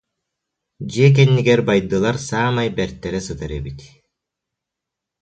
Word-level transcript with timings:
Дьиэ 0.89 1.07
кэннигэр 1.15 1.61
байдылар 1.69 2.15
саамай 2.27 2.69
бэртэрэ 2.77 3.19
сытар 3.25 3.51
эбит 3.59 3.79